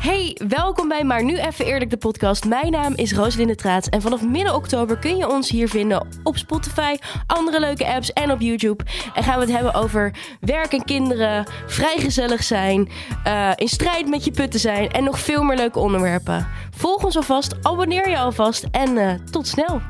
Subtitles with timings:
[0.00, 2.44] Hey, welkom bij Maar Nu Even Eerlijk de podcast.
[2.44, 6.36] Mijn naam is Rosalinde Traats en vanaf midden oktober kun je ons hier vinden op
[6.36, 8.84] Spotify, andere leuke apps en op YouTube.
[9.14, 12.88] En gaan we het hebben over werk en kinderen, vrijgezellig zijn,
[13.26, 16.46] uh, in strijd met je putten zijn en nog veel meer leuke onderwerpen.
[16.70, 19.80] Volg ons alvast, abonneer je alvast en uh, tot snel.